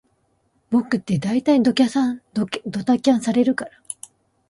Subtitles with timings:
[0.71, 3.71] 僕ってだいたいドタキャンされるから